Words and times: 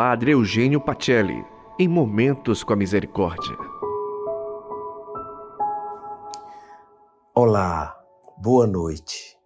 Padre 0.00 0.30
Eugênio 0.30 0.80
Pacelli, 0.80 1.44
em 1.76 1.88
Momentos 1.88 2.62
com 2.62 2.72
a 2.72 2.76
Misericórdia. 2.76 3.56
Olá, 7.34 8.00
boa 8.36 8.64
noite. 8.64 9.36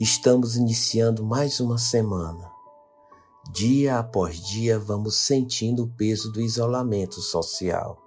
Estamos 0.00 0.56
iniciando 0.56 1.22
mais 1.22 1.60
uma 1.60 1.76
semana. 1.76 2.50
Dia 3.52 3.98
após 3.98 4.40
dia 4.40 4.78
vamos 4.78 5.18
sentindo 5.18 5.84
o 5.84 5.94
peso 5.94 6.32
do 6.32 6.40
isolamento 6.40 7.20
social 7.20 7.98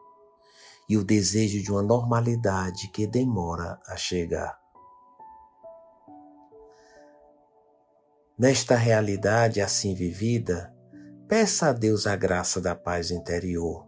e 0.89 0.97
o 0.97 1.03
desejo 1.03 1.61
de 1.61 1.71
uma 1.71 1.83
normalidade 1.83 2.87
que 2.87 3.05
demora 3.05 3.79
a 3.85 3.95
chegar. 3.95 4.59
Nesta 8.35 8.75
realidade 8.75 9.61
assim 9.61 9.93
vivida, 9.93 10.74
Peça 11.27 11.69
a 11.69 11.73
Deus 11.73 12.05
a 12.05 12.15
graça 12.15 12.61
da 12.61 12.75
paz 12.75 13.09
interior, 13.09 13.87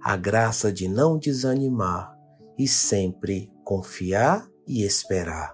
a 0.00 0.16
graça 0.16 0.72
de 0.72 0.86
não 0.86 1.18
desanimar 1.18 2.16
e 2.56 2.68
sempre 2.68 3.50
confiar 3.64 4.48
e 4.64 4.84
esperar. 4.84 5.52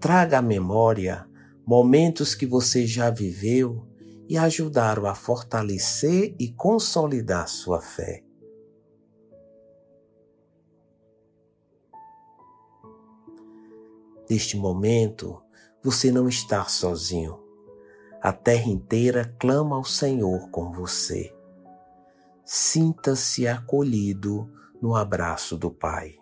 Traga 0.00 0.38
à 0.38 0.42
memória 0.42 1.28
momentos 1.66 2.34
que 2.34 2.46
você 2.46 2.86
já 2.86 3.10
viveu 3.10 3.86
e 4.26 4.38
ajudaram 4.38 5.04
a 5.04 5.14
fortalecer 5.14 6.34
e 6.38 6.50
consolidar 6.50 7.46
sua 7.48 7.82
fé. 7.82 8.24
Neste 14.30 14.56
momento, 14.56 15.43
você 15.84 16.10
não 16.10 16.26
está 16.26 16.64
sozinho. 16.64 17.38
A 18.22 18.32
terra 18.32 18.68
inteira 18.68 19.36
clama 19.38 19.76
ao 19.76 19.84
Senhor 19.84 20.48
com 20.48 20.72
você. 20.72 21.36
Sinta-se 22.42 23.46
acolhido 23.46 24.50
no 24.80 24.96
abraço 24.96 25.58
do 25.58 25.70
Pai. 25.70 26.16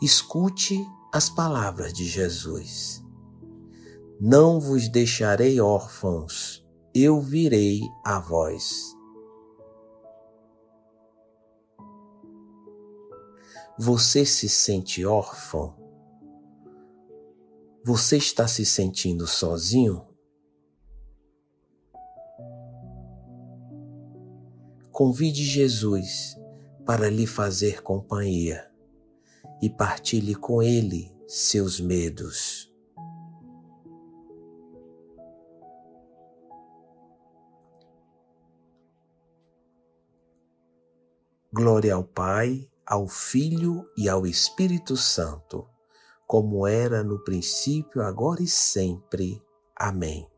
Escute 0.00 0.82
as 1.12 1.28
palavras 1.28 1.92
de 1.92 2.06
Jesus. 2.06 3.04
Não 4.18 4.58
vos 4.58 4.88
deixarei 4.88 5.60
órfãos, 5.60 6.66
eu 6.94 7.20
virei 7.20 7.80
a 8.02 8.18
vós. 8.18 8.94
Você 13.78 14.24
se 14.24 14.48
sente 14.48 15.04
órfão? 15.04 15.76
Você 17.84 18.16
está 18.16 18.48
se 18.48 18.64
sentindo 18.64 19.26
sozinho? 19.26 20.06
Convide 24.90 25.44
Jesus 25.44 26.36
para 26.86 27.10
lhe 27.10 27.26
fazer 27.26 27.82
companhia 27.82 28.70
e 29.60 29.68
partilhe 29.68 30.34
com 30.34 30.62
ele 30.62 31.12
seus 31.26 31.80
medos. 31.80 32.72
Glória 41.52 41.94
ao 41.94 42.04
Pai 42.04 42.68
ao 42.86 43.08
Filho 43.08 43.88
e 43.96 44.08
ao 44.08 44.26
Espírito 44.26 44.96
Santo, 44.96 45.66
como 46.26 46.66
era 46.66 47.02
no 47.02 47.18
princípio, 47.22 48.02
agora 48.02 48.42
e 48.42 48.46
sempre. 48.46 49.42
Amém. 49.76 50.28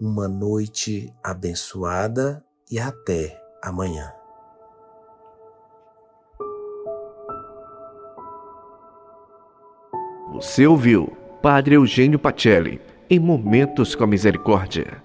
Uma 0.00 0.28
noite 0.28 1.12
abençoada 1.22 2.44
e 2.70 2.78
até 2.78 3.40
amanhã. 3.62 4.12
Você 10.32 10.66
ouviu 10.66 11.16
Padre 11.40 11.76
Eugênio 11.76 12.18
Pacelli 12.18 12.80
em 13.08 13.20
Momentos 13.20 13.94
com 13.94 14.02
a 14.02 14.06
Misericórdia. 14.06 15.03